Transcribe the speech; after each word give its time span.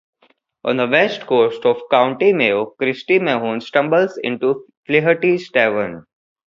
On 0.63 0.77
the 0.77 0.87
west 0.87 1.27
coast 1.27 1.63
of 1.63 1.83
County 1.91 2.33
Mayo 2.33 2.71
Christy 2.79 3.19
Mahon 3.19 3.61
stumbles 3.61 4.17
into 4.17 4.65
Flaherty's 4.87 5.51
tavern. 5.51 6.07